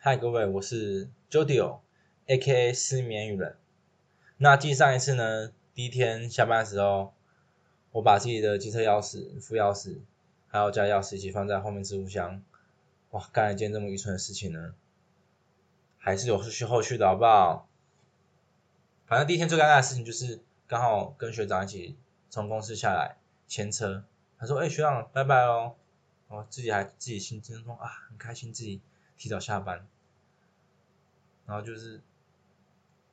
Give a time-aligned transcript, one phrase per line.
[0.00, 3.56] 嗨，各位，我是 Jodio，A.K.A 失眠语人。
[4.36, 7.12] 那继上一次呢，第一天下班的时候，
[7.90, 9.98] 我把自己的机车钥匙、副钥匙
[10.46, 12.40] 还有家钥匙一起放在后面置物箱。
[13.10, 14.72] 哇，干了一件这么愚蠢的事情呢，
[15.98, 17.68] 还是有后续后续的好不好？
[19.06, 20.38] 反正第一天最尴尬的事情就是
[20.68, 21.96] 刚好跟学长一起
[22.30, 23.16] 从公司下来
[23.48, 24.04] 牵车，
[24.38, 25.74] 他说：“哎，学长，拜拜哦。”
[26.28, 28.80] 哦，自己还自己心中说啊，很开心自己
[29.18, 29.86] 提早下班。
[31.44, 32.00] 然后就是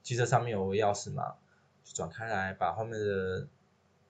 [0.03, 1.35] 机车上面有个钥匙嘛，
[1.83, 3.47] 就转开来把后面的，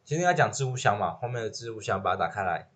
[0.03, 2.69] 先跟他讲置物箱嘛，后面的置物箱把它打开来，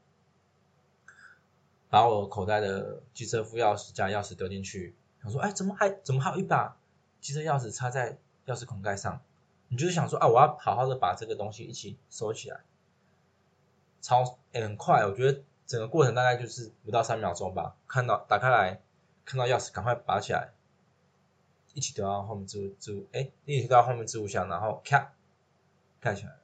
[1.89, 4.95] 把我口袋的机车副钥匙加钥匙丢进去。
[5.21, 6.77] 他说：“哎，怎么还怎么还有一把
[7.19, 9.21] 机车钥匙插在钥匙孔盖上？”
[9.69, 12.61] 你就是想说啊，我要好好的把这个东西一起收起来，
[14.01, 15.43] 超很快，我觉得。
[15.69, 18.81] 整个过程大概就是不到三秒钟吧，看到打开来，
[19.29, 20.49] 看到钥匙，赶快拔起来，
[21.75, 25.13] 一起丢到后面置物置物，哎，一起丢到后面置物箱，然后咔
[25.99, 26.35] 盖起来。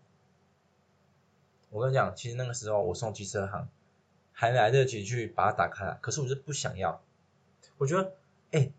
[1.71, 3.67] 我跟你讲，其实那个时候我送机车行，
[4.33, 7.01] 还来得及去把它打开，可是我是不想要，
[7.79, 8.13] 我觉得，
[8.51, 8.69] 哎，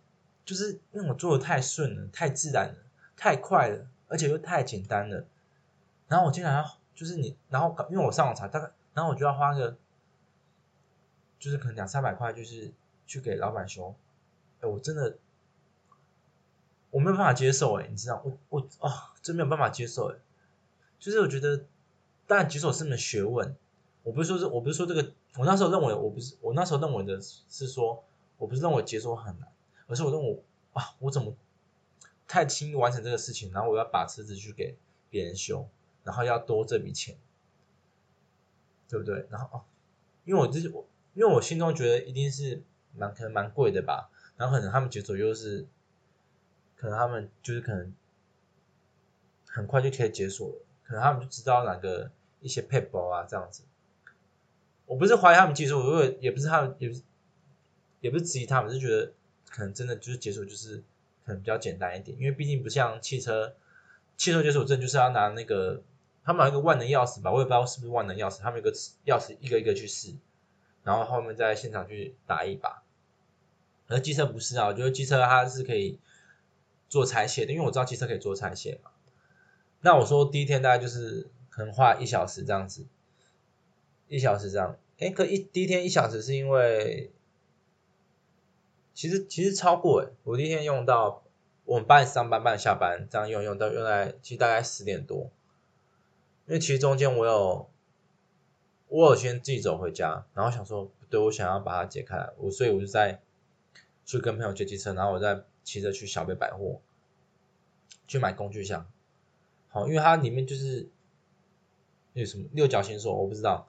[0.44, 2.76] 就是因为我做的太顺了，太自然了，
[3.16, 5.24] 太快了，而且又太简单了，
[6.06, 9.76] 然后我竟然要，就是你，然后因为我上网查，大概，然后我就要花个。
[11.38, 12.72] 就是可能两三百块，就是
[13.06, 13.94] 去给老板修，
[14.60, 15.16] 哎，我真的
[16.90, 20.16] 我没有办法接受，哎，你知道，我我啊，真没有办法接受，哎，
[20.98, 21.64] 就是我觉得，
[22.26, 23.56] 当然解锁是门学问，
[24.02, 28.04] 我不是说是，我不是说这个，我那时候认为，我不是，我那时候认为的是说，
[28.38, 29.48] 我不是认为解锁很难，
[29.86, 31.34] 而是我认为啊，我怎么
[32.26, 34.76] 太轻易完成这个事情，然后我要把车子去给
[35.10, 35.68] 别人修，
[36.02, 37.16] 然后要多这笔钱，
[38.88, 39.26] 对不对？
[39.30, 39.64] 然后哦，
[40.24, 40.86] 因为我就是我。
[41.14, 42.62] 因为我心中觉得一定是
[42.98, 45.66] 蛮可能蛮贵的吧，然后可能他们解锁又是，
[46.76, 47.92] 可能他们就是可能
[49.48, 53.62] 很快就可以解锁了，可能他们就知道哪个一些配包啊这样子。
[54.86, 57.02] 我不是怀疑他们技术，我也也不是他们，也不是
[58.00, 59.12] 也不是质疑他们，是觉得
[59.50, 60.76] 可能真的就是解锁就是
[61.24, 63.54] 可能比较简单一点，因为毕竟不像汽车，
[64.16, 65.82] 汽车解锁证就是要拿那个
[66.24, 68.72] 他们有一个万能钥匙吧，我也不知道是不是万能钥匙，他们有个
[69.06, 70.14] 钥匙一个一个去试。
[70.84, 72.84] 然后后面在现场去打一把，
[73.88, 75.98] 而机车不是啊，我觉得机车它是可以
[76.88, 78.90] 做拆卸的，因为我知道机车可以做拆卸嘛。
[79.80, 82.86] 那我说第一天大概就是可能花一小时这样子，
[84.08, 87.12] 一小时这样，哎，可一第一天一小时是因为，
[88.94, 91.22] 其实其实超过哎，我第一天用到
[91.64, 95.30] 我们半上班半下班这样用用到用来，其实大概十点多，
[96.46, 97.68] 因为其实中间我有。
[98.88, 103.20] 我有先自己走回家，然后想说不对，我想要把它解开来，我所以我就在
[104.06, 106.80] 去跟朋友借机车，然后我再骑着去小北百货
[108.08, 108.90] 去买工具箱。
[109.68, 110.88] 好，因为它里面就是
[112.14, 113.68] 有什么六角形锁，我不知道，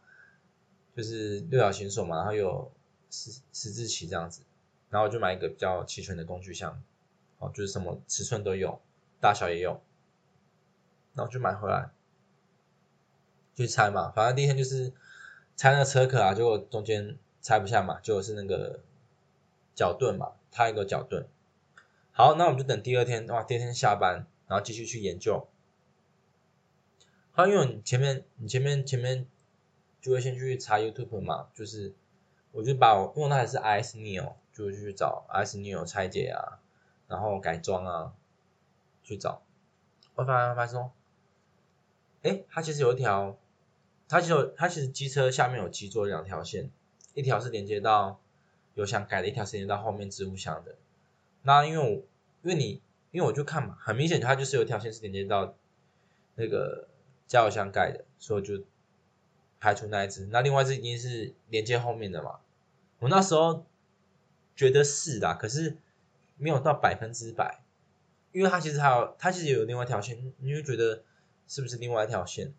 [0.96, 2.72] 就是六角形锁嘛，然后有
[3.12, 4.44] 十十字旗这样子，
[4.90, 6.82] 然后我就买一个比较齐全的工具箱，
[7.38, 8.80] 好，就是什么尺寸都有，
[9.20, 9.82] 大小也有，
[11.16, 11.90] 然后就买回来
[13.56, 14.94] 去拆嘛，反正第一天就是。
[15.60, 18.80] 拆那个车壳啊，结果中间拆不下嘛，就是那个
[19.78, 21.26] 脚盾嘛，它一个脚盾。
[22.12, 25.48] 好，那我们就等第二天哇，第二天下班，然后继续去研究。
[27.32, 29.28] 好，因为你前面你前面前面
[30.02, 31.94] 就会先去查 YouTube 嘛，就是
[32.52, 36.60] 我就把我因为那还是 IS Neo，就去找 IS Neo 拆解啊，
[37.08, 38.14] 然后改装啊，
[39.04, 39.44] 去找。
[40.16, 40.92] 我发现发现说，
[42.24, 43.38] 哎，它其实有一条。
[44.10, 46.72] 它其实它其实机车下面有基座两条线，
[47.14, 48.22] 一条是连接到
[48.78, 50.76] 油箱盖的，一条线连接到后面置物箱的。
[51.42, 52.04] 那因为我
[52.44, 55.56] 因为你因为我就看嘛，很明显它就是有一条线是连接到
[56.36, 56.88] 那个
[57.26, 58.64] 加油箱盖的，所以就
[59.60, 60.28] 排除那一只。
[60.28, 62.40] 那另外一只已经是连接后面的嘛。
[63.00, 63.66] 我那时候
[64.56, 65.78] 觉得是的，可是
[66.38, 67.62] 没有到百分之百，
[68.32, 71.04] 因为它其实还有它其实有另外一条线，你会觉得
[71.48, 72.54] 是不是另外一条线？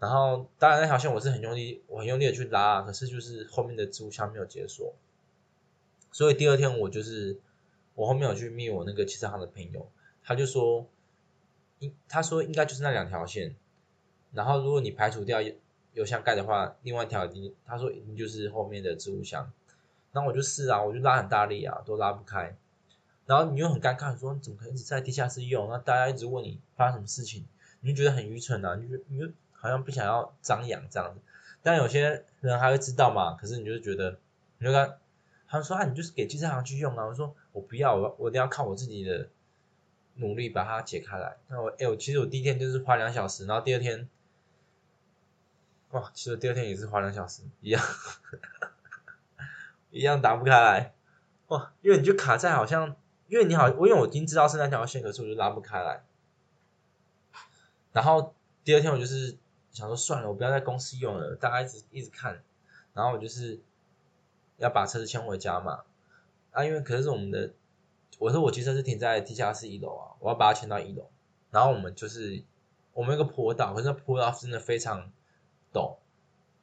[0.00, 4.94] 然后，当然那条线我是很用力，我很用力的去拉，可是就是后面的置物箱没有解锁，
[6.12, 7.36] 所以第二天我就是
[7.96, 9.90] 我后面有去密我那个汽车行的朋友，
[10.22, 10.86] 他就说，
[11.80, 13.56] 应他说应该就是那两条线，
[14.32, 15.40] 然后如果你排除掉
[15.94, 19.50] 油箱盖的话，另外一条你他说一定就是后面的置物箱，
[20.12, 22.56] 然后我就试啊，我就拉很大力啊，都拉不开，
[23.26, 25.68] 然后你又很尴尬，说你怎么可能一直在地下室用？
[25.68, 27.44] 那大家一直问你发生什么事情，
[27.80, 29.28] 你就觉得很愚蠢啊，你就你就。
[29.60, 31.20] 好像不想要张扬这样子，
[31.62, 33.34] 但有些人还会知道嘛。
[33.34, 34.18] 可是你就觉得，
[34.58, 34.98] 你就看
[35.48, 37.06] 他说啊，你就是给机车行去用啊。
[37.06, 39.28] 我说我不要，我我一定要靠我自己的
[40.14, 41.36] 努力把它解开来。
[41.48, 44.08] 那我哎，我其实我第一天就是花两小时，然后第二天，
[45.90, 47.82] 哇，其实第二天也是花两小时，一样，
[49.90, 50.92] 一样打不开来。
[51.48, 52.94] 哇，因为你就卡在好像，
[53.26, 56.04] 因为你好，我因为我已经知道是那条线，可是我就拉不开来。
[57.92, 58.34] 然后
[58.64, 59.38] 第二天我就是
[59.78, 62.42] 想说算了，我不要在公司用了，大家一直一直看。
[62.94, 63.60] 然后我就是
[64.56, 65.84] 要把车子牵回家嘛，
[66.50, 67.52] 啊，因为可是我们的，
[68.18, 71.08] 我说我机车是停在地下室一楼啊，我要把它牵到一楼。
[71.52, 72.42] 然后我们就是
[72.92, 75.12] 我们一个坡道，可是那坡道真的非常
[75.72, 75.98] 陡，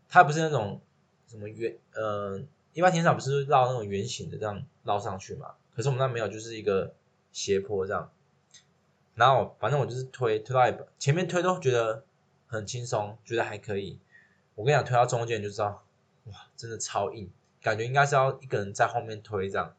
[0.10, 0.82] 它不是那种
[1.26, 2.42] 什么圆，呃，
[2.74, 5.56] 一般停车场不是绕那种圆形的这样绕上去嘛？
[5.74, 6.94] 可是我们那没有，就是一个
[7.32, 8.12] 斜坡这样。
[9.14, 12.04] 然后反正我就是推推到，前面推都觉得
[12.48, 14.00] 很轻松，觉得还可以。
[14.56, 15.84] 我跟你讲，推到中间就知道。
[16.26, 17.30] 哇，真的超硬，
[17.62, 19.76] 感觉应该是要一个人在后面推这样。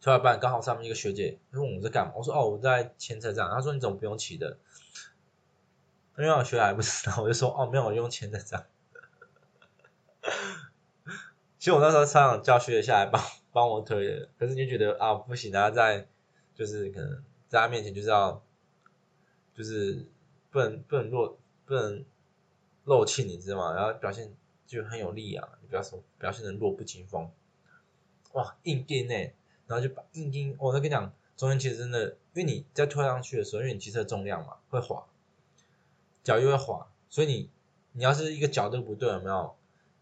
[0.00, 3.50] 推到一半，刚好上面一个学姐问我在干嘛，我说哦我在牵车这样。
[3.50, 4.58] 她说你怎么不用骑的？
[6.16, 8.64] 因为我学还不知道， 我就说哦没有，我用牵车这样。
[11.58, 13.20] 其实我那时候常常叫学姐下来帮
[13.52, 16.06] 帮我推的，可是你就觉得啊不行，他在
[16.54, 18.40] 就是可能在他面前就是要
[19.54, 20.06] 就是
[20.50, 22.04] 不能不能弱不能。
[22.84, 23.74] 漏气，你知道吗？
[23.74, 24.34] 然后表现
[24.66, 27.30] 就很有力啊，你不要说表现的弱不禁风，
[28.32, 29.14] 哇，硬钉呢，
[29.66, 35.06] 然后就把硬钉，我再跟你讲，中间其实真的，因为你在推上去的时候，因为你骑车重量嘛，会滑，
[36.24, 37.50] 脚又会滑，所以你
[37.92, 39.54] 你要是一个角度不对，有没有？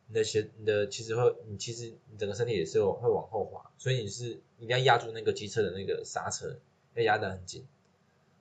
[0.07, 6.57] 你的鞋，你的其实会，你其实你整个身体也是会往后滑，所以你是一定要压住那个机车的那个刹车，
[6.95, 7.67] 要压得很紧，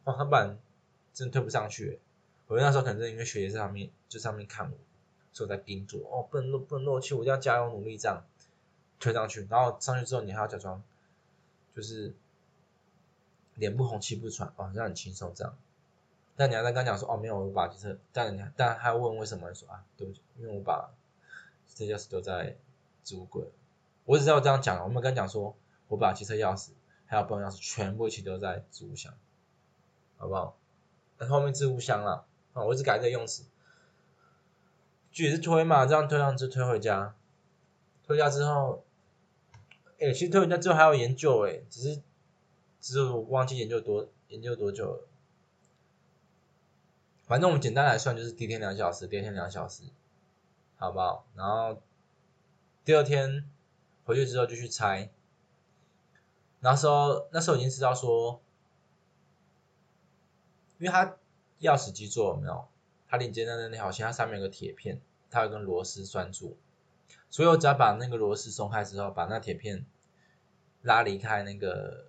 [0.04, 0.60] 哇，不然
[1.16, 2.00] 真推不上去。
[2.46, 4.78] 我那时候可能是因为学姐在上面，就上面看我，
[5.34, 8.24] 所以我在盯住哦，不能漏，不能漏气，我一定要加油努力这样
[9.00, 9.48] 推上去。
[9.50, 10.84] 然后上去之后，你还要假装
[11.76, 12.14] 就是
[13.56, 15.58] 脸不红气不喘，哦，这样很轻松这样。
[16.36, 20.92] 但你要在跟他讲说，哦，没有，我把机车，但你但他问为什么，说啊，对不起，因为我把
[21.74, 22.58] 这钥匙丢在
[23.04, 23.44] 置物柜。
[24.04, 25.56] 我只知道这样讲，我没有跟他讲说，
[25.88, 26.72] 我把汽车钥匙
[27.08, 29.14] 还有备用钥匙全部一起丢在置物箱，
[30.18, 30.56] 好不好？
[31.20, 32.26] 后面置物箱了。
[32.54, 33.44] 啊，我一直改这个用词，
[35.12, 37.14] 就也是推嘛，这样推上去推回家，
[38.08, 38.86] 推家之后，
[40.00, 42.02] 哎，其实推回家之后还要研究哎，只是
[42.80, 45.08] 只是我忘记研究多研究多久了。
[47.26, 49.84] 反正我们简单来算，就是第一天两小时，第二天两小时，
[50.78, 51.26] 好不好？
[51.36, 51.82] 然后
[52.86, 53.50] 第二天
[54.06, 55.10] 回去之后就去拆，
[56.62, 58.40] 那时候那时候已经知道说，
[60.80, 61.18] 因为它。
[61.62, 62.68] 钥匙机做有没有？
[63.08, 65.00] 它连接的那条线，它上面有个铁片，
[65.32, 66.58] 它有根螺丝拴住。
[67.30, 69.86] 所以我只要把那个螺丝松开之后，把那铁片
[70.82, 72.08] 拉离开那个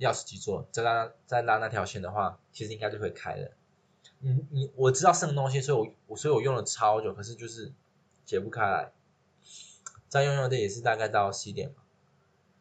[0.00, 3.52] 钥匙机座，再拉再拉那条线的话，其实应该就会开了。
[4.18, 7.72] 你你我知道是什么东西，所以我我所以我用了超久，可是就是
[8.26, 8.90] 解不开来。
[10.08, 11.72] 再用用的也是大概到十点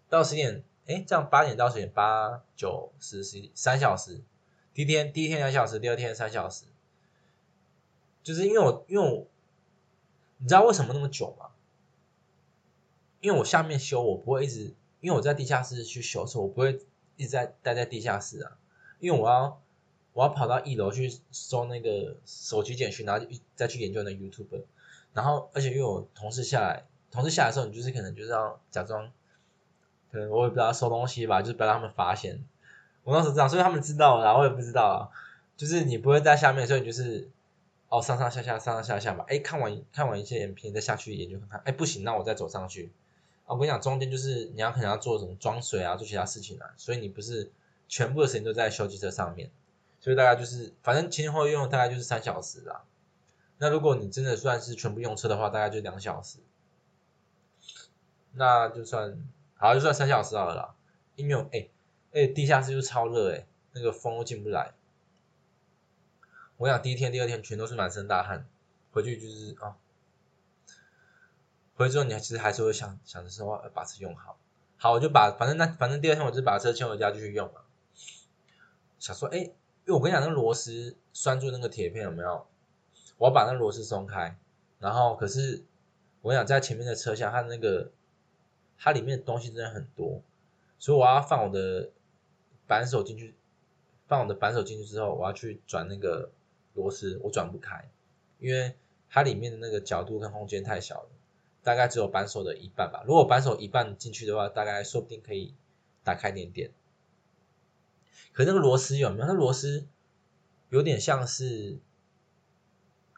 [0.08, 4.22] 到十点，哎，这样八点到十点，八九十十三小时。
[4.74, 6.66] 第一天第一天两小时，第二天三小时，
[8.24, 9.28] 就是因为我因为我，
[10.38, 11.48] 你知道为什么那么久吗？
[13.20, 16.80] 因为我下面修，我不会一直，因为我在地下室去修，所以我不会
[17.18, 18.58] 一直在待在地下室啊，
[19.00, 19.62] 因为我要
[20.14, 24.64] 我要跑到一楼去收那个手机简讯，然后再去研究那 YouTube，
[25.14, 29.12] 然后而且因为我同事下来，同事下来的时候，你就是可能就是要假装，
[30.12, 32.44] 可能我也不知道收东西吧，就是不要让他们发现。
[33.04, 35.10] 我当时这样，所以他们知道了，我也不知道啊。
[35.58, 37.30] 就是你不会在下面，所以你就是
[37.90, 39.26] 哦上上下下上上下下嘛。
[39.28, 41.62] 哎，看完看完一些影片，再下去研究看看。
[41.66, 42.92] 哎，不行，那我再走上去。
[43.46, 47.52] 我跟你讲，中间就是你要可能要做什么装水啊，做其他事情啊，所以你不是
[47.88, 49.52] 全部的时间都在修机车上面。
[50.00, 52.84] 所以大概就是反正前前后后用大概就是三小时啦。
[53.58, 56.40] 那如果你真的算是全部用车的话，大概就两小时。
[58.34, 59.22] 那就算
[59.56, 60.76] 好，就算三小时好了啦。
[61.18, 61.68] 应用哎。
[62.14, 64.74] 哎，地下室就超热哎，那个风都进不来。
[66.58, 68.46] 我想第一天、第二天全都是满身大汗，
[68.92, 69.78] 回去就是啊，
[71.74, 74.38] 回去之后你其实还是会想想着说把车用好。
[74.76, 77.62] 好，我就把反正那反正第二天我就把车牵回家继续用嘛。
[79.00, 79.54] 想说哎，因
[79.86, 82.46] 为我跟你讲那个螺丝拴住那个铁片有没有？
[83.18, 84.38] 我要把那螺丝松开，
[84.80, 85.64] 然后可是
[86.22, 87.90] 我跟你讲在前面的车厢，它那个
[88.78, 90.22] 它里面的东西真的很多，
[90.78, 91.90] 所以我要放我的。
[92.72, 93.36] 扳手进去，
[94.08, 96.32] 放我的扳手进去之后，我要去转那个
[96.74, 97.90] 螺丝，我转不开，
[98.40, 98.76] 因为
[99.10, 101.10] 它里面的那个角度跟空间太小了。
[101.64, 103.04] 大概只有扳手的一半吧。
[103.06, 105.54] 如果扳手一半进去的话，大概说不定可以
[106.02, 106.72] 打开点点。
[108.32, 109.26] 可那个螺丝有没有？
[109.28, 109.86] 那螺丝
[110.70, 111.78] 有点像是，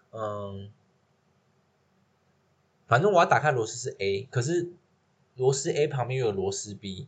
[0.09, 0.71] 嗯，
[2.87, 4.71] 反正我要打开螺丝是 A，可是
[5.35, 7.07] 螺丝 A 旁边又有螺丝 B，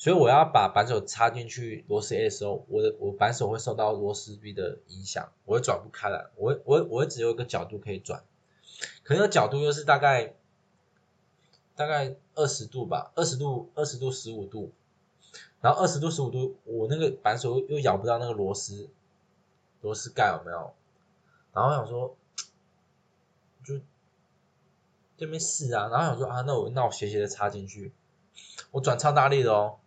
[0.00, 8.24] 所以我要把扳手插进去螺丝 A 的时候，我的我扳手会受到螺丝 B 的影响，我会转不开来，我我我只有一个角度可以转，
[9.02, 10.32] 可那个角度又是大概
[11.76, 14.72] 大概二十度吧，二十度二十度十五度。
[15.60, 18.88] 然后二十度十五度，我那个扳手又咬不到那个螺丝，
[19.82, 20.72] 螺丝盖有没有？
[21.52, 22.16] 然后想说，
[23.62, 23.78] 就
[25.18, 27.92] 这边试啊，然后想说啊，那我那我斜斜的插进去，
[28.70, 29.79] 我转超大力的哦，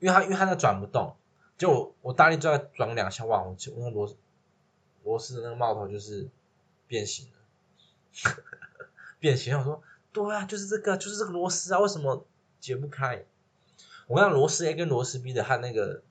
[0.00, 1.16] 因为它因为它那转不动，
[1.56, 4.16] 就我我大力再转两下，哇，我我那螺
[5.04, 6.28] 螺丝的那个帽头就是
[6.86, 8.36] 变形了，
[9.18, 9.58] 变形。
[9.58, 12.26] 我说对啊，就是这个就是这个螺丝啊，为什么
[12.60, 13.24] 解不开？
[14.06, 16.02] 我讲螺丝 A 跟螺丝 B 的它那个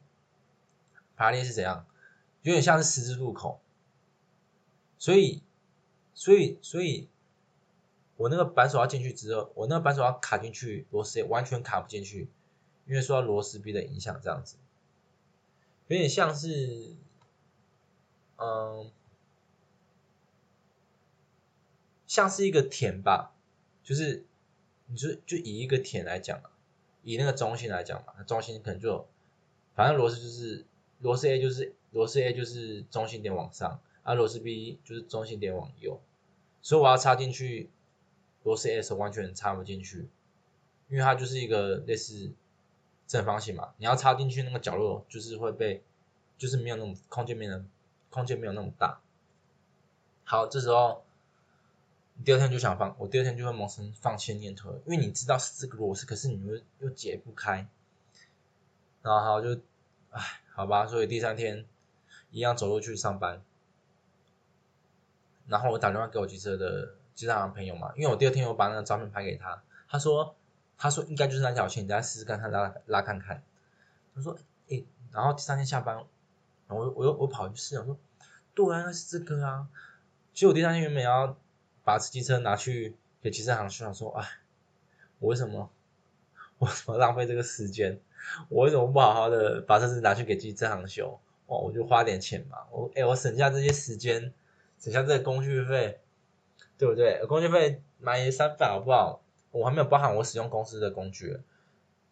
[1.15, 1.85] 排列是怎样？
[2.43, 3.59] 有点像是十字路口，
[4.97, 5.41] 所以，
[6.13, 7.09] 所以，所以，
[8.15, 12.29] 我那个扳手要进去之后，我那个扳手要卡进去，螺丝 A 完全卡不进去，
[12.87, 14.55] 因为受到螺丝 B 的影响，这样子，
[15.87, 16.95] 有点像是，
[18.37, 18.89] 嗯，
[22.07, 23.33] 像是一个田吧，
[23.83, 24.25] 就是，
[24.87, 26.51] 你就就以一个田来讲啊。
[27.03, 29.07] 以那个中心来讲嘛，那中心可能就，
[29.75, 30.65] 反正螺丝就是
[30.99, 36.01] 螺丝 A 就是螺丝 A 就是中心点往上，啊螺丝 B 就是中心点往右，
[36.61, 37.69] 所以我要插进去
[38.43, 40.09] 螺丝 A 的时候完全插不进去，
[40.89, 42.33] 因为它就是一个类似
[43.07, 45.83] 正方形嘛，你要插进去那个角落就是会被，
[46.37, 47.63] 就是没有那种空间没有
[48.09, 48.99] 空间没有那么大，
[50.23, 51.03] 好，这时候
[52.15, 52.23] 你。
[52.25, 57.67] 第二天就想放，我第二天就会萌生放弃念头，因为你知道是这个螺丝，可是你又又解不开，
[59.03, 59.61] 然后就，
[60.09, 61.63] 唉，好吧，所以第三天
[62.31, 63.43] 一样走路去上班，
[65.45, 70.35] 然后我打电话给我机车的机车行朋友嘛，因为我第二天我把那个照片拍给他，他说
[70.77, 73.43] 他说应该就是那条线，你再试试看，看拉拉看看，
[74.15, 76.05] 他说，诶，然后第三天下班，
[76.67, 77.97] 我我又我跑去试，我说，
[78.53, 79.67] 对啊，是这个啊，
[80.33, 81.37] 其实我第三天原本要。
[81.87, 84.27] 把机车拿去给机车行修，想说，哎，
[85.19, 85.69] 我为什么，
[86.59, 88.01] 我怎么浪费这个时间？
[88.49, 91.17] 我为什么不好好的把车子拿去给机车行修？
[91.45, 94.33] 哦，我就花点钱嘛，我，哎，我省下这些时间，
[94.77, 96.01] 省下这个工具费，
[96.77, 97.25] 对不对？
[97.25, 99.21] 工具费买三百好不好？
[99.51, 101.39] 我还没有包含我使用公司的工具，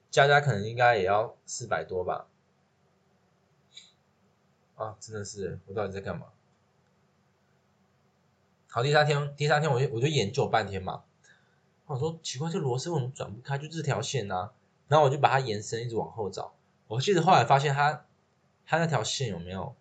[0.10, 2.28] 加加可能应该也要四百多吧？
[4.76, 6.28] 啊，真的是，我到底在干嘛？
[8.70, 11.04] 好，第三天，第三天我就我就研究半天嘛。
[11.86, 13.58] 我说奇怪，这螺丝为什么转不开？
[13.58, 14.52] 就这条线啊。
[14.88, 16.54] 然后我就把它延伸，一直往后找。
[16.88, 18.06] 我记得后来发现，它
[18.66, 19.76] 它那条线有没有？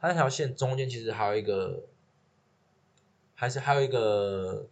[0.00, 1.84] 它那条线中间其实还有一个，
[3.34, 4.66] 还是还有一个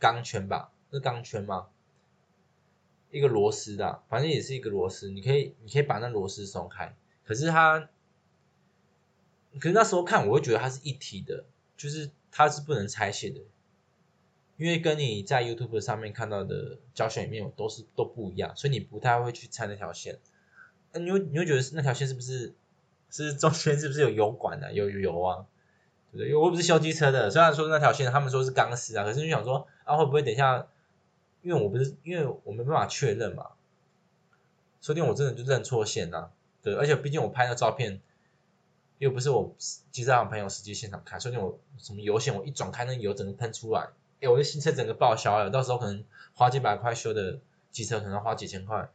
[0.00, 0.72] 钢圈吧？
[0.94, 1.66] 是钢圈吗？
[3.10, 5.10] 一个螺丝的，反正也是一个螺丝。
[5.10, 6.96] 你可以你可以把那螺丝松开。
[7.24, 7.88] 可是它，
[9.60, 11.44] 可是那时候看，我会觉得它是一体的，
[11.76, 12.10] 就是。
[12.36, 13.42] 它是不能拆卸的，
[14.56, 20.18] 因为跟你在 YouTube 上面看到的教学里面都是都不一样，所以你不太会去拆那条线。
[20.90, 22.52] 那你会你会觉得那条线是不是
[23.08, 25.46] 是中间是不是有油管的有油啊？
[26.10, 26.26] 对不对？
[26.26, 30.66] 因为我不是修机车的，虽然说那条线他们说是钢丝啊，可是就想说啊会不会等一下，
[31.44, 33.50] 因为我不是因为我没办法确认嘛，
[34.80, 36.30] 说不定我真的就认错线呐。
[36.62, 38.00] 对，而且毕竟我拍那照片。
[38.98, 39.54] 又不是我
[39.90, 43.88] 机车行朋友实际现场看，说不定我什么油线我一转开，那油整个喷出来，
[44.20, 47.40] 哎，我的新车整个报销了，到时候可能花几百块修的
[47.72, 48.88] 机车，可能花几千块。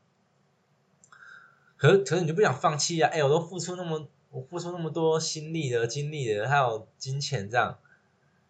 [1.76, 3.10] 可是可是你就不想放弃啊？
[3.12, 7.78] 哎，我都付出那么，我付出那么多心力的、精力的，还有金钱这样，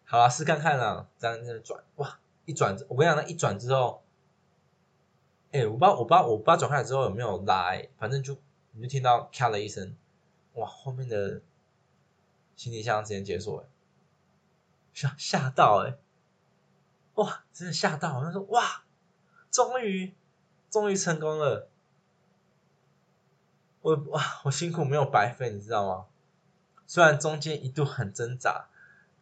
[0.04, 2.19] 好啊，试看看啦，这样这样转，哇，
[2.50, 4.02] 一转，我跟你讲，那一转之后，
[5.52, 8.36] 哎，我不知道，我不知道，我不知道转开之后有没有拉，反正就
[8.72, 9.96] 你就听到咔了一声。
[10.54, 11.40] 哇，后面的
[12.56, 13.64] 行李箱直接解锁，
[14.92, 15.96] 吓吓到哎！
[17.14, 18.20] 哇，真的吓到！
[18.24, 18.82] 他说哇，
[19.52, 20.12] 终于
[20.70, 21.68] 终于成功了！
[23.82, 26.06] 我哇，我辛苦没有白费，你知道吗？
[26.86, 28.69] 虽然中间一度很挣扎，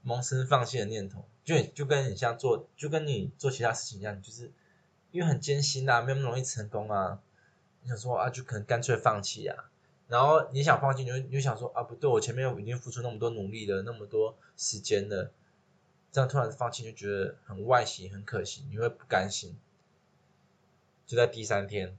[0.08, 4.50] 萌生放弃的念头，就就跟你像做，就跟你做其他事情一样，就是
[5.10, 7.20] 因为很艰辛呐，没那么容易成功啊。
[7.82, 9.70] 你想说啊，就可能干脆放弃啊。
[10.08, 15.30] 然后你想放弃，你就你就想说啊，不对，我前面已经付出那么多努力了，那么多时间了，
[16.10, 19.56] 这这样突然放弃就觉得很外形很可惜，你会不甘心。
[21.06, 21.96] 就在第三天，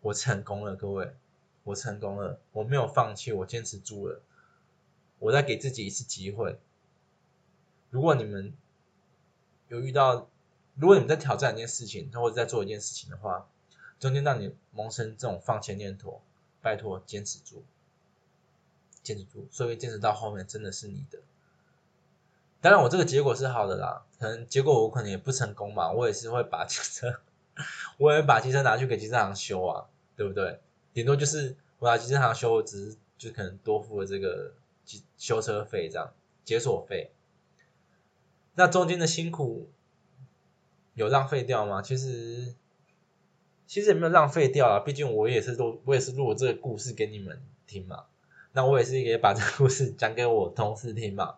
[0.00, 1.14] 我成功了，各位，
[1.62, 4.20] 我成功了，我没有放弃，我坚持住了。
[5.20, 6.58] 我再给自己一次机会。
[7.92, 8.54] 如果你们
[9.68, 10.26] 有遇到，
[10.76, 13.46] 如果你们在挑战一件事情，或者在做一件事情的话，
[14.00, 16.22] 中间让你萌生这种放弃念头，
[16.62, 17.62] 拜托坚持住，
[19.02, 21.18] 坚持住，所以坚持到后面真的是你的。
[22.62, 24.06] 当然，我这个结果是好的啦。
[24.18, 27.20] 可能结果我可能也不成功嘛，我也是会把汽车，
[27.98, 30.60] 我也把汽车拿去给机车行修啊，对不对？
[30.94, 34.54] 顶多就是我拿机车行修，只是就可能多付了这个
[35.18, 36.14] 修车费这样，
[36.46, 37.12] 解锁费。
[38.54, 39.68] 那中间的辛苦
[40.94, 41.80] 有浪费掉吗？
[41.80, 42.54] 其实
[43.66, 48.04] 其实也没有浪费掉啊，毕竟我也是录，我也是录了这个故事给你们听嘛。
[48.52, 51.36] 那我也是也把这个故事讲给我同事听嘛。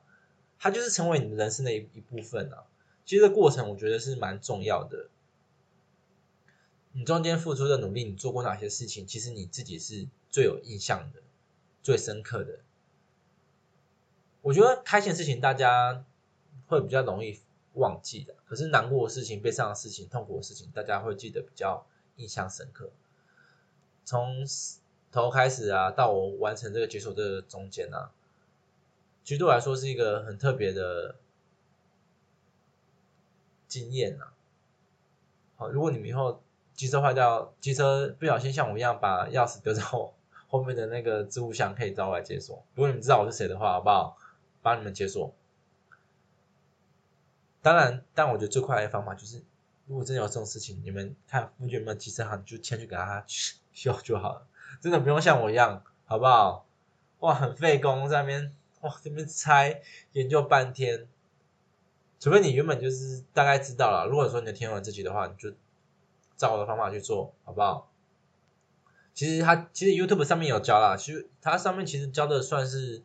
[0.58, 2.64] 它就是成为你的人生的一一部分啊。
[3.04, 5.08] 其实这过程我觉得是蛮重要的。
[6.92, 9.06] 你中间付出的努力，你做过哪些事情？
[9.06, 11.20] 其实你自己是最有印象的、
[11.82, 12.60] 最深刻的。
[14.42, 16.04] 我觉得开心的事情大家
[16.66, 17.40] 会比较容易
[17.74, 22.90] 忘记的，可是难过的事情、悲伤的事情、痛苦的事情，大家会记得比较印象深刻。
[24.04, 24.44] 从
[25.10, 28.10] 头开始啊，到我完成这个解锁的中间啊。
[29.24, 31.16] 其实对我来说是一个很特别的
[33.66, 34.28] 经验呐。
[35.56, 36.42] 好，如果你们以后
[36.74, 40.14] 机车坏掉，机车不小心像我一样把钥匙丢在后
[40.48, 42.62] 后面的那个置物箱，可以找我来解锁。
[42.74, 44.16] 如果你们知道我是谁的话，好不好？
[44.62, 45.34] 帮你们解锁。
[47.64, 49.42] 当然，但我觉得最快的方法就是，
[49.86, 53.24] 如果真的有这种事情，你们看附近有没有机车行，就先去给他
[53.72, 54.46] 修就好了。
[54.82, 56.66] 真的不用像我一样，好不好？
[57.20, 58.54] 哇，很费工在那边。
[58.82, 59.80] 哇，这边猜
[60.12, 61.08] 研究半天，
[62.20, 64.06] 除非你原本就是大概知道了。
[64.10, 65.50] 如果说你听完这集的话，你就
[66.36, 67.90] 照我的方法去做，好不好？
[69.14, 73.02] 其实他其实 YouTube 上面有教啦，其实它上面其实教的算是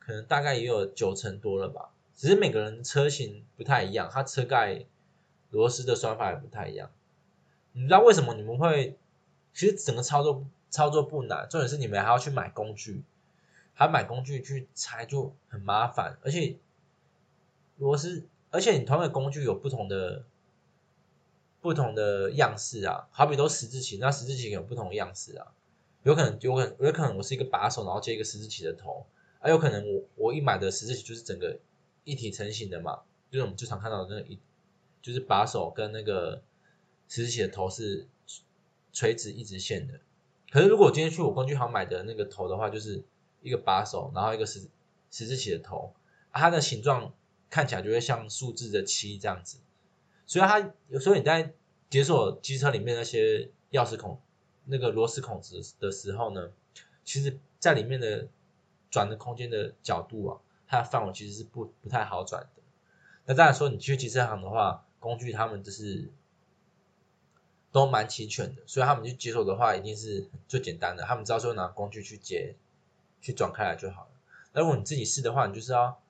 [0.00, 1.90] 可能大概也有九成多了吧。
[2.20, 4.84] 只是每个人车型不太一样，它车盖
[5.48, 6.90] 螺丝的算法也不太一样。
[7.72, 8.98] 你知道为什么你们会？
[9.54, 13.02] 其实整个操作操作不难，重点是你们还要去买工具。
[13.72, 16.56] 还买工具去拆就很麻烦，而且
[17.78, 20.22] 螺丝，而且你同一个工具有不同的
[21.62, 25.46] 不同的样式啊，好比都十字形，那十字形有不同的样式啊，
[26.02, 29.06] 有可能有可能有可能我是一个把手，然后接一个十字起的头，
[29.38, 31.58] 啊，有可能我我一买的十字形就是整个
[32.10, 34.38] 一体成型的嘛，就是我们最常看到的那一，
[35.00, 36.42] 就是把手跟那个
[37.08, 38.06] 十字起的头是
[38.92, 40.00] 垂直一直线的，
[40.50, 43.04] 可是如果今天去我工具行买的那个头的话，就是。
[43.42, 44.68] 一个把手，然后一个十
[45.10, 45.94] 十字起的头，
[46.30, 47.14] 它的形状
[47.48, 49.56] 看起来就会像数字的七这样子，
[50.26, 51.54] 所以它有时候你在
[51.88, 54.20] 解锁机车里面那些钥匙孔、
[54.66, 56.50] 那个螺丝孔子的时候呢，
[57.02, 58.28] 其实在里面的
[58.90, 62.62] 转的空间的角度啊，它的范围其实是不不太好转的。
[63.26, 66.08] 那当然说你去机车行的话，工具他们就是
[67.70, 72.54] 都蛮齐全的，所以他们去解锁的话一定是最简单的，他们知道说拿工具去接。
[73.22, 74.10] 去转开来就好了。
[74.54, 76.00] 那如果你自己试的话，你就是要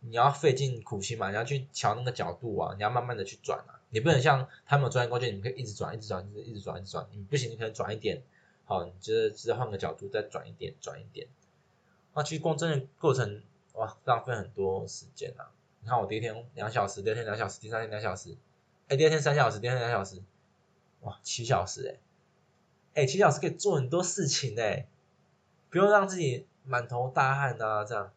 [0.00, 7.06] 你要费尽苦心嘛，你要去调那个角度啊，你要慢慢的去转啊，你不能像他们有专业工具，你们可以一直转，一直转，一直一直转，一直转。
[7.12, 8.22] 你不行，你可能转一点，
[8.66, 11.28] 好，你觉得直换个角度再转一点，转一点。
[12.12, 13.42] 那其实光真的过程
[13.74, 15.50] 哇，浪费很多时间啊。
[15.80, 18.36] 你看我第一天两小时，第二天两小时，第三天两小时，
[18.88, 20.22] 哎，第二天三小时，第二天两小时，
[21.00, 21.98] 哇，七小时
[22.94, 24.86] 哎，哎，七小时可以做很多事情哎，
[25.70, 26.46] 不用让自己。
[26.62, 28.12] 满头大汗啊，这样，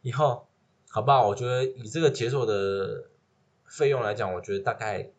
[0.00, 0.48] 以后
[0.88, 1.28] 好不好？
[1.28, 3.04] 我觉得以这个解锁的
[3.66, 5.10] 费用来讲，我觉得大概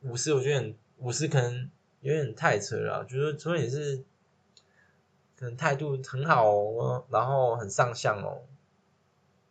[0.00, 1.70] 五十，我觉得五十可能
[2.00, 3.04] 有点太扯了。
[3.04, 4.02] 觉得除非你是
[5.42, 8.42] 可能态度很好哦，然后很上相哦，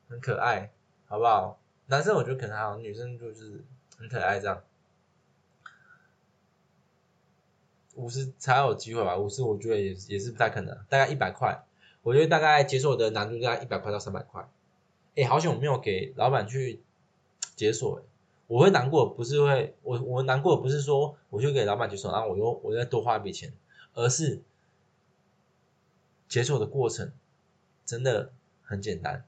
[0.08, 0.72] 很可爱，
[1.06, 1.60] 好不好？
[1.88, 3.66] 男生我觉得可能还好，女生就是
[3.98, 4.64] 很可爱这样。
[7.96, 11.66] 五十才有机会吧，五十我觉得也也是不太可能，大概一百块，
[12.04, 14.48] 我觉得大概解锁的难度大概一百块到三百块。
[15.18, 16.82] 哎，好久没有给老板去
[17.58, 18.02] 解锁，
[18.48, 23.52] 我会难过，不是会我我难过不是说我去给老板解锁，然后我又我再多花一笔钱，
[23.94, 24.42] 而是
[26.32, 27.12] 解锁的过程
[27.86, 28.32] 真的
[28.64, 29.26] 很简单，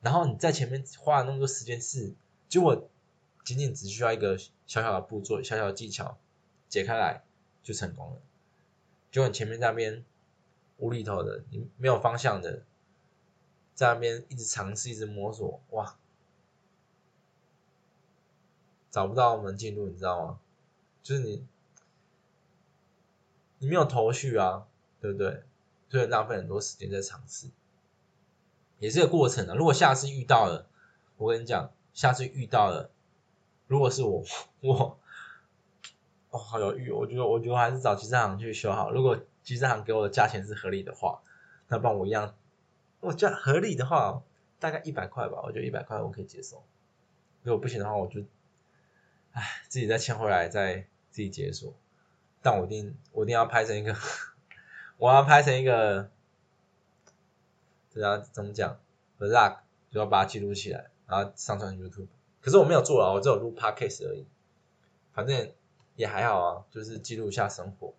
[0.00, 2.14] 然后你在前面花了那么多时间试，
[2.48, 2.88] 结果
[3.44, 6.16] 仅仅只需要一个小小的步骤、小小的技巧
[6.68, 7.22] 解开来。
[7.62, 8.16] 就成功了，
[9.10, 10.02] 就你前面那边
[10.78, 12.62] 无厘头的，你没有方向的，
[13.74, 15.98] 在那边一直尝试，一直摸索，哇，
[18.90, 20.40] 找不到门进入，你知道吗？
[21.02, 21.46] 就是你，
[23.58, 24.66] 你没有头绪啊，
[25.02, 25.42] 对不对？
[25.90, 27.48] 所以浪费很多时间在尝试，
[28.78, 29.54] 也是个过程啊。
[29.56, 30.68] 如果下次遇到了，
[31.16, 32.92] 我跟你讲，下次遇到了，
[33.66, 34.22] 如果是我，
[34.60, 34.98] 我，
[36.30, 38.92] 哦，好犹豫，我觉得，我觉得还是找机车行去修好。
[38.92, 41.20] 如果机车行给我的价钱是合理的话，
[41.66, 42.36] 那帮我一样，
[43.00, 44.22] 我价合理的话，
[44.60, 46.62] 大概一百块吧，我觉得一百块我可以接受。
[47.42, 48.20] 如果不行的话，我就，
[49.32, 51.74] 唉，自己再签回来，再自己解锁。
[52.42, 53.96] 但我一定，我一定要拍成一个。
[55.00, 56.10] 我要拍成一个，
[57.90, 58.78] 这要怎么讲
[59.18, 59.60] ？vlog
[59.90, 62.08] 就要把它记录起来，然后上传 YouTube。
[62.42, 64.26] 可是我没有做啊，我只有录 podcast 而已。
[65.14, 65.52] 反正
[65.96, 67.94] 也还好啊，就是记录一下生活。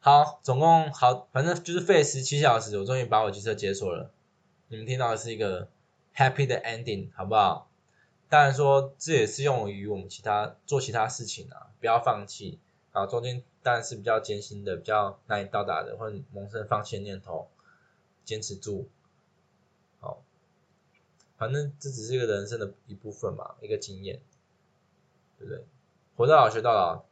[0.00, 4.10] 好，总共好，反正就是费十七小时，我终于把我机车解锁了。
[4.66, 5.68] 你们听到的是一个
[6.12, 7.70] happy 的 ending，好不好？
[8.28, 12.58] 当然说这也适用于我们其他做其他事情啊，不要放弃。
[12.92, 17.48] 啊，中间当然是比较艰辛的，比较难以到达的，或者萌生放弃的念头，
[18.24, 18.88] 坚持住。
[19.98, 20.22] 好，
[21.38, 24.20] 反正这只是一个人生的一部分嘛，一个经验，
[25.38, 25.64] 对不对？
[26.16, 27.04] 活到老学到老，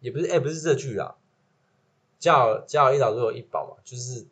[0.00, 1.16] 也不是哎，不是这句啊，
[2.18, 4.26] 叫叫一老如有一宝嘛，就是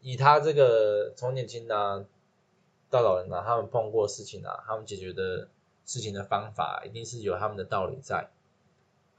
[0.00, 2.04] 以他这个从年轻啊
[2.88, 5.48] 到老人啊，他们碰过事情啊，他们解决的
[5.84, 8.30] 事情的方法，一定是有他们的道理在。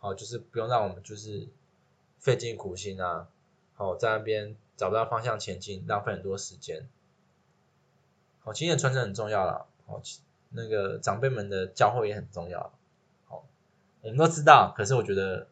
[0.01, 1.49] 好，就是不用让我们就是
[2.19, 3.27] 费尽苦心啊，
[3.73, 6.87] 好在那边找不到方向前进，浪费很多时间。
[8.39, 10.01] 好，经验传承很重要了，好，
[10.51, 12.71] 那个长辈们的教诲也很重要。
[13.27, 13.43] 好，
[14.01, 15.47] 我们都知道，可是我觉得，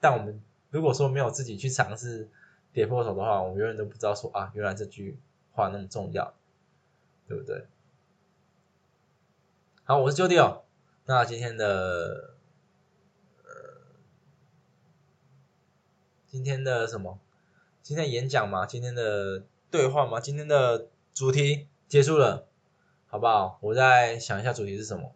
[0.00, 2.28] 但我们如果说没有自己去尝试
[2.72, 5.18] 跌破头的话，我们永远都不知道说啊，原来这句
[5.52, 6.32] 话那么重要，
[7.26, 7.66] 对不对？
[9.82, 10.62] 好，我是 j o d y 哦，
[11.06, 12.34] 那今天的。
[16.30, 17.18] 今天的什么？
[17.82, 18.64] 今天演讲吗？
[18.64, 20.20] 今天的对话吗？
[20.20, 22.46] 今天的主题结束了，
[23.08, 23.58] 好不好？
[23.62, 25.12] 我再想一下主题是什么。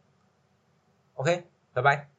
[1.14, 2.13] OK，拜拜。